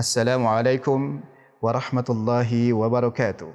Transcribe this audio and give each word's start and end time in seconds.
Assalamualaikum 0.00 1.20
warahmatullahi 1.60 2.72
wabarakatuh. 2.72 3.52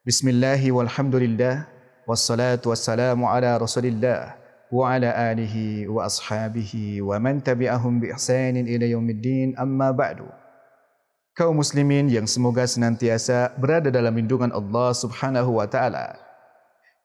Bismillah 0.00 0.56
walhamdulillah 0.64 1.68
wassalatu 2.08 2.72
wassalamu 2.72 3.28
ala 3.28 3.60
Rasulillah 3.60 4.32
wa 4.72 4.88
ala 4.88 5.12
alihi 5.12 5.84
wa 5.84 6.08
ashabihi 6.08 7.04
wa 7.04 7.20
man 7.20 7.44
tabi'ahum 7.44 8.00
bi 8.00 8.08
ihsanin 8.16 8.64
ila 8.64 8.88
yaumiddin 8.88 9.52
amma 9.60 9.92
ba'du. 9.92 10.24
Kaum 11.36 11.60
muslimin 11.60 12.08
yang 12.08 12.24
semoga 12.24 12.64
senantiasa 12.64 13.52
berada 13.60 13.92
dalam 13.92 14.16
lindungan 14.16 14.48
Allah 14.56 14.96
Subhanahu 14.96 15.60
wa 15.60 15.68
taala. 15.68 16.16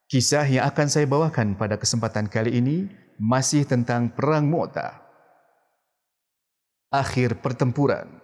Kisah 0.08 0.48
yang 0.48 0.64
akan 0.72 0.88
saya 0.88 1.04
bawakan 1.04 1.52
pada 1.60 1.76
kesempatan 1.76 2.32
kali 2.32 2.64
ini 2.64 2.88
masih 3.20 3.68
tentang 3.68 4.08
perang 4.08 4.48
Mu'tah. 4.48 5.04
Akhir 6.88 7.36
pertempuran. 7.44 8.23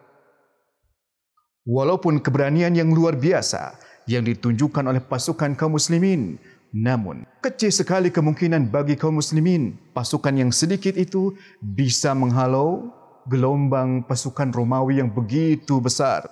Walaupun 1.70 2.18
keberanian 2.18 2.74
yang 2.74 2.90
luar 2.90 3.14
biasa 3.14 3.78
yang 4.10 4.26
ditunjukkan 4.26 4.90
oleh 4.90 4.98
pasukan 4.98 5.54
kaum 5.54 5.78
muslimin, 5.78 6.34
namun 6.74 7.22
kecil 7.38 7.70
sekali 7.70 8.10
kemungkinan 8.10 8.74
bagi 8.74 8.98
kaum 8.98 9.22
muslimin 9.22 9.78
pasukan 9.94 10.34
yang 10.34 10.50
sedikit 10.50 10.98
itu 10.98 11.30
bisa 11.62 12.10
menghalau 12.10 12.90
gelombang 13.30 14.02
pasukan 14.02 14.50
Romawi 14.50 14.98
yang 14.98 15.14
begitu 15.14 15.78
besar. 15.78 16.26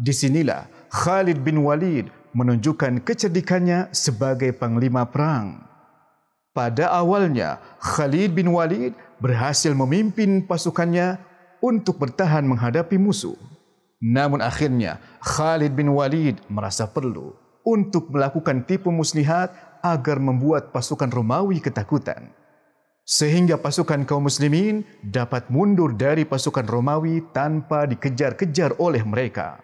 Di 0.00 0.16
sinilah 0.16 0.64
Khalid 0.88 1.44
bin 1.44 1.60
Walid 1.60 2.08
menunjukkan 2.32 3.04
kecerdikannya 3.04 3.92
sebagai 3.92 4.56
panglima 4.56 5.04
perang. 5.04 5.68
Pada 6.56 6.88
awalnya, 6.96 7.60
Khalid 7.76 8.32
bin 8.32 8.48
Walid 8.56 8.96
berhasil 9.20 9.76
memimpin 9.76 10.40
pasukannya 10.40 11.20
untuk 11.60 12.00
bertahan 12.00 12.48
menghadapi 12.48 12.96
musuh. 12.96 13.51
Namun 14.02 14.42
akhirnya 14.42 14.98
Khalid 15.22 15.78
bin 15.78 15.94
Walid 15.94 16.42
merasa 16.50 16.90
perlu 16.90 17.38
untuk 17.62 18.10
melakukan 18.10 18.66
tipu 18.66 18.90
muslihat 18.90 19.78
agar 19.78 20.18
membuat 20.18 20.74
pasukan 20.74 21.06
Romawi 21.06 21.62
ketakutan. 21.62 22.34
Sehingga 23.06 23.58
pasukan 23.58 24.02
kaum 24.02 24.26
muslimin 24.26 24.82
dapat 25.06 25.46
mundur 25.50 25.94
dari 25.94 26.26
pasukan 26.26 26.66
Romawi 26.66 27.22
tanpa 27.30 27.86
dikejar-kejar 27.86 28.78
oleh 28.82 29.06
mereka. 29.06 29.62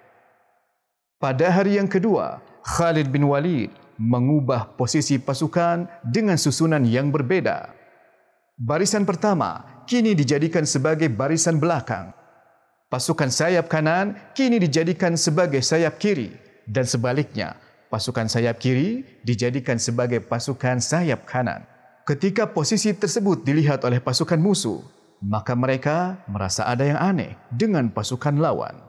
Pada 1.18 1.50
hari 1.50 1.82
yang 1.82 1.90
kedua, 1.90 2.38
Khalid 2.62 3.10
bin 3.10 3.26
Walid 3.26 3.74
mengubah 3.98 4.78
posisi 4.78 5.18
pasukan 5.18 5.90
dengan 6.06 6.38
susunan 6.38 6.82
yang 6.86 7.10
berbeda. 7.10 7.74
Barisan 8.54 9.02
pertama 9.02 9.82
kini 9.86 10.14
dijadikan 10.14 10.62
sebagai 10.62 11.10
barisan 11.10 11.58
belakang 11.58 12.14
pasukan 12.88 13.28
sayap 13.28 13.68
kanan 13.68 14.16
kini 14.32 14.56
dijadikan 14.56 15.14
sebagai 15.14 15.60
sayap 15.60 16.00
kiri 16.00 16.32
dan 16.64 16.88
sebaliknya, 16.88 17.56
pasukan 17.92 18.28
sayap 18.28 18.56
kiri 18.60 19.04
dijadikan 19.24 19.76
sebagai 19.76 20.24
pasukan 20.24 20.80
sayap 20.80 21.28
kanan. 21.28 21.64
Ketika 22.08 22.48
posisi 22.48 22.96
tersebut 22.96 23.44
dilihat 23.44 23.84
oleh 23.84 24.00
pasukan 24.00 24.40
musuh, 24.40 24.80
maka 25.20 25.52
mereka 25.52 26.24
merasa 26.24 26.64
ada 26.64 26.88
yang 26.88 26.96
aneh 26.96 27.36
dengan 27.52 27.92
pasukan 27.92 28.40
lawan. 28.40 28.80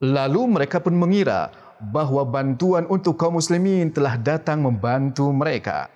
Lalu 0.00 0.56
mereka 0.56 0.80
pun 0.80 0.96
mengira 0.96 1.52
bahawa 1.80 2.24
bantuan 2.24 2.88
untuk 2.88 3.20
kaum 3.20 3.36
muslimin 3.36 3.92
telah 3.92 4.16
datang 4.16 4.64
membantu 4.64 5.28
mereka. 5.28 5.92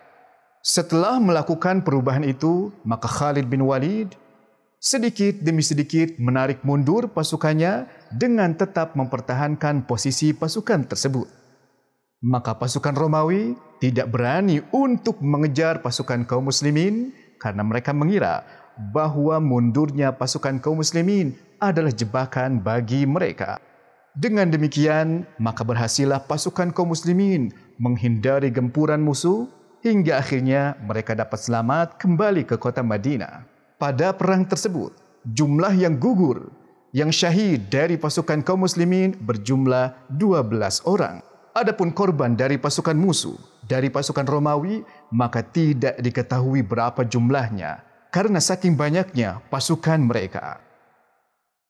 Setelah 0.61 1.17
melakukan 1.17 1.81
perubahan 1.81 2.21
itu, 2.29 2.69
maka 2.85 3.09
Khalid 3.09 3.49
bin 3.49 3.65
Walid 3.65 4.13
sedikit 4.81 5.45
demi 5.45 5.61
sedikit 5.61 6.17
menarik 6.17 6.65
mundur 6.65 7.13
pasukannya 7.13 7.85
dengan 8.17 8.57
tetap 8.57 8.97
mempertahankan 8.97 9.85
posisi 9.85 10.33
pasukan 10.33 10.89
tersebut. 10.89 11.29
Maka 12.25 12.57
pasukan 12.57 12.97
Romawi 12.97 13.61
tidak 13.77 14.09
berani 14.09 14.65
untuk 14.73 15.21
mengejar 15.21 15.85
pasukan 15.85 16.25
kaum 16.25 16.49
muslimin 16.49 17.13
karena 17.37 17.61
mereka 17.61 17.93
mengira 17.93 18.41
bahawa 18.97 19.37
mundurnya 19.37 20.17
pasukan 20.17 20.65
kaum 20.65 20.81
muslimin 20.81 21.37
adalah 21.61 21.93
jebakan 21.93 22.65
bagi 22.65 23.05
mereka. 23.05 23.61
Dengan 24.17 24.49
demikian, 24.49 25.29
maka 25.37 25.61
berhasillah 25.61 26.25
pasukan 26.25 26.73
kaum 26.73 26.97
muslimin 26.97 27.53
menghindari 27.77 28.49
gempuran 28.49 29.05
musuh 29.05 29.45
hingga 29.85 30.25
akhirnya 30.25 30.81
mereka 30.89 31.13
dapat 31.13 31.41
selamat 31.41 32.01
kembali 32.01 32.49
ke 32.49 32.57
kota 32.57 32.81
Madinah 32.81 33.50
pada 33.81 34.13
perang 34.13 34.45
tersebut, 34.45 34.93
jumlah 35.25 35.73
yang 35.73 35.97
gugur, 35.97 36.53
yang 36.93 37.09
syahid 37.09 37.73
dari 37.73 37.97
pasukan 37.97 38.45
kaum 38.45 38.69
muslimin 38.69 39.17
berjumlah 39.17 40.13
12 40.13 40.85
orang. 40.85 41.25
Adapun 41.57 41.89
korban 41.91 42.37
dari 42.37 42.61
pasukan 42.61 42.95
musuh, 42.95 43.41
dari 43.65 43.89
pasukan 43.89 44.29
Romawi, 44.29 44.85
maka 45.09 45.41
tidak 45.41 45.97
diketahui 45.97 46.61
berapa 46.61 47.09
jumlahnya 47.09 47.81
karena 48.13 48.37
saking 48.37 48.77
banyaknya 48.77 49.41
pasukan 49.49 49.99
mereka. 49.99 50.61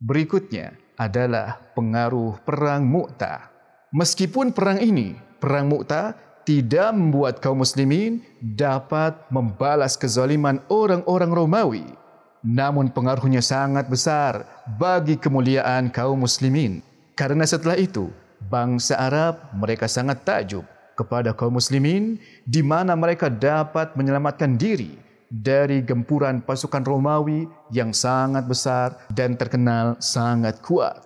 Berikutnya 0.02 0.74
adalah 0.98 1.62
pengaruh 1.78 2.42
perang 2.42 2.84
Mu'tah. 2.90 3.54
Meskipun 3.94 4.50
perang 4.50 4.82
ini, 4.82 5.14
perang 5.38 5.70
Mu'tah 5.70 6.16
tidak 6.44 6.90
membuat 6.96 7.38
kaum 7.38 7.60
muslimin 7.60 8.24
dapat 8.40 9.14
membalas 9.28 9.94
kezaliman 9.94 10.58
orang-orang 10.72 11.30
Romawi 11.30 11.99
namun 12.40 12.88
pengaruhnya 12.88 13.44
sangat 13.44 13.88
besar 13.88 14.48
bagi 14.80 15.20
kemuliaan 15.20 15.92
kaum 15.92 16.24
muslimin. 16.24 16.80
Karena 17.12 17.44
setelah 17.44 17.76
itu, 17.76 18.08
bangsa 18.48 18.96
Arab 18.96 19.52
mereka 19.52 19.84
sangat 19.84 20.24
takjub 20.24 20.64
kepada 20.96 21.36
kaum 21.36 21.56
muslimin 21.56 22.16
di 22.48 22.64
mana 22.64 22.96
mereka 22.96 23.28
dapat 23.28 23.92
menyelamatkan 23.96 24.56
diri 24.56 24.96
dari 25.28 25.84
gempuran 25.84 26.42
pasukan 26.42 26.82
Romawi 26.82 27.46
yang 27.70 27.92
sangat 27.92 28.48
besar 28.48 28.96
dan 29.12 29.36
terkenal 29.36 30.00
sangat 30.00 30.58
kuat. 30.64 31.04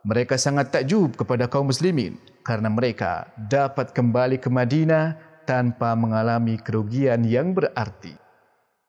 Mereka 0.00 0.40
sangat 0.40 0.72
takjub 0.72 1.12
kepada 1.12 1.44
kaum 1.44 1.68
muslimin 1.68 2.16
karena 2.40 2.72
mereka 2.72 3.28
dapat 3.36 3.92
kembali 3.92 4.40
ke 4.40 4.48
Madinah 4.48 5.20
tanpa 5.44 5.92
mengalami 5.92 6.56
kerugian 6.56 7.20
yang 7.28 7.52
berarti. 7.52 8.16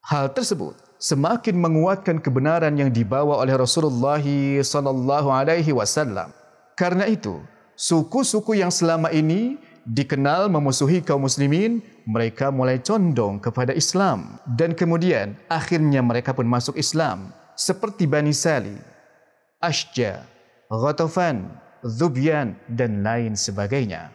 Hal 0.08 0.32
tersebut 0.32 0.91
semakin 1.02 1.58
menguatkan 1.58 2.22
kebenaran 2.22 2.78
yang 2.78 2.94
dibawa 2.94 3.42
oleh 3.42 3.58
Rasulullah 3.58 4.22
sallallahu 4.62 5.34
alaihi 5.34 5.74
wasallam. 5.74 6.30
Karena 6.78 7.10
itu, 7.10 7.42
suku-suku 7.74 8.62
yang 8.62 8.70
selama 8.70 9.10
ini 9.10 9.58
dikenal 9.90 10.46
memusuhi 10.54 11.02
kaum 11.02 11.26
muslimin, 11.26 11.82
mereka 12.06 12.54
mulai 12.54 12.78
condong 12.78 13.42
kepada 13.42 13.74
Islam 13.74 14.38
dan 14.46 14.78
kemudian 14.78 15.34
akhirnya 15.50 16.06
mereka 16.06 16.38
pun 16.38 16.46
masuk 16.46 16.78
Islam 16.78 17.34
seperti 17.58 18.06
Bani 18.06 18.30
Sali, 18.30 18.78
Ashja, 19.58 20.22
Ghatafan, 20.70 21.50
Zubyan 21.82 22.54
dan 22.70 23.02
lain 23.02 23.34
sebagainya. 23.34 24.14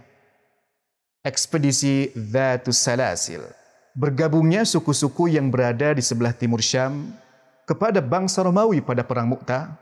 Ekspedisi 1.26 2.14
Dhatus 2.14 2.78
Salasil 2.78 3.66
bergabungnya 3.97 4.69
suku-suku 4.69 5.33
yang 5.33 5.49
berada 5.49 5.97
di 5.97 6.05
sebelah 6.05 6.37
timur 6.37 6.61
Syam 6.61 7.17
kepada 7.65 8.05
bangsa 8.05 8.45
Romawi 8.45 8.84
pada 8.84 9.01
perang 9.01 9.33
Mu'tah 9.33 9.73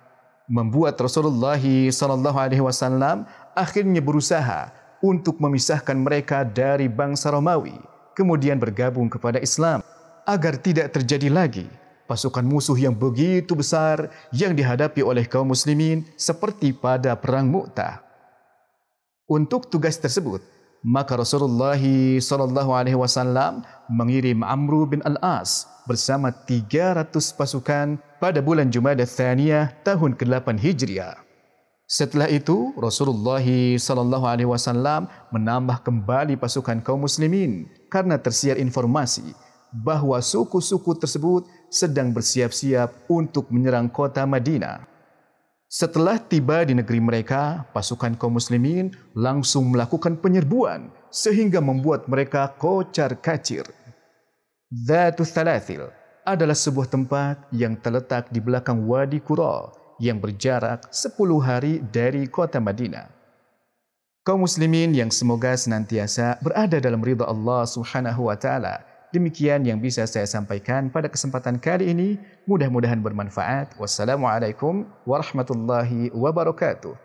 membuat 0.47 0.95
Rasulullah 0.95 1.59
sallallahu 1.59 2.39
alaihi 2.39 2.63
wasallam 2.63 3.27
akhirnya 3.59 3.99
berusaha 3.99 4.71
untuk 5.03 5.43
memisahkan 5.43 5.99
mereka 5.99 6.47
dari 6.47 6.87
bangsa 6.87 7.35
Romawi 7.35 7.75
kemudian 8.15 8.55
bergabung 8.55 9.11
kepada 9.11 9.43
Islam 9.43 9.83
agar 10.23 10.63
tidak 10.63 10.95
terjadi 10.95 11.27
lagi 11.27 11.67
pasukan 12.07 12.47
musuh 12.47 12.79
yang 12.79 12.95
begitu 12.95 13.59
besar 13.59 14.15
yang 14.31 14.55
dihadapi 14.55 15.03
oleh 15.03 15.27
kaum 15.27 15.51
muslimin 15.51 16.07
seperti 16.15 16.71
pada 16.71 17.19
perang 17.19 17.51
Mu'tah. 17.51 18.05
Untuk 19.25 19.73
tugas 19.73 19.97
tersebut, 19.97 20.45
maka 20.85 21.17
Rasulullah 21.17 21.81
sallallahu 21.81 22.77
alaihi 22.77 23.01
wasallam 23.01 23.65
mengirim 23.89 24.45
Amr 24.45 24.85
bin 24.85 25.01
Al-As 25.01 25.65
bersama 25.89 26.29
300 26.29 27.09
pasukan 27.33 27.97
pada 28.21 28.45
bulan 28.45 28.69
Jumadah 28.69 29.09
Tsaniyah 29.09 29.73
tahun 29.81 30.13
ke-8 30.13 30.61
Hijriah. 30.61 31.17
Setelah 31.89 32.29
itu 32.29 32.77
Rasulullah 32.77 33.41
sallallahu 33.81 34.29
alaihi 34.29 34.49
wasallam 34.49 35.09
menambah 35.33 35.81
kembali 35.81 36.37
pasukan 36.37 36.85
kaum 36.85 37.09
muslimin 37.09 37.65
karena 37.89 38.21
tersiar 38.21 38.61
informasi 38.61 39.33
bahawa 39.73 40.21
suku-suku 40.21 41.01
tersebut 41.01 41.49
sedang 41.73 42.13
bersiap-siap 42.13 43.09
untuk 43.09 43.49
menyerang 43.49 43.89
kota 43.89 44.29
Madinah. 44.29 44.94
Setelah 45.75 46.23
tiba 46.23 46.63
di 46.63 46.71
negeri 46.71 47.03
mereka, 47.03 47.67
pasukan 47.75 48.15
kaum 48.15 48.39
muslimin 48.39 48.95
langsung 49.11 49.75
melakukan 49.75 50.15
penyerbuan 50.23 50.87
sehingga 51.11 51.59
membuat 51.59 52.07
mereka 52.07 52.47
kocar 52.55 53.19
kacir. 53.19 53.67
Dhatul 54.71 55.27
Thalathil 55.27 55.91
adalah 56.23 56.55
sebuah 56.55 56.87
tempat 56.87 57.51
yang 57.51 57.75
terletak 57.75 58.31
di 58.31 58.39
belakang 58.39 58.87
Wadi 58.87 59.19
Qura 59.19 59.75
yang 59.99 60.23
berjarak 60.23 60.95
10 60.95 61.43
hari 61.43 61.83
dari 61.91 62.31
kota 62.31 62.63
Madinah. 62.63 63.11
Kaum 64.23 64.47
muslimin 64.47 64.95
yang 64.95 65.11
semoga 65.11 65.59
senantiasa 65.59 66.39
berada 66.39 66.79
dalam 66.79 67.03
ridha 67.03 67.27
Allah 67.27 67.67
Subhanahu 67.67 68.31
wa 68.31 68.39
taala. 68.39 68.94
Demikian 69.15 69.63
yang 69.63 69.79
bisa 69.79 70.03
saya 70.11 70.27
sampaikan 70.27 70.91
pada 70.91 71.07
kesempatan 71.07 71.63
kali 71.63 71.95
ini. 71.95 72.19
Mudah-mudahan 72.51 72.99
bermanfaat. 72.99 73.79
Wassalamualaikum 73.79 74.91
warahmatullahi 75.07 76.11
wabarakatuh. 76.11 77.04